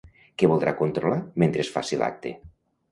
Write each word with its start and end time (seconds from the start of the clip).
Què 0.43 0.49
voldrà 0.51 0.73
controlar 0.81 1.21
mentre 1.45 1.65
es 1.67 1.71
faci 1.79 2.03
l'acte? 2.05 2.35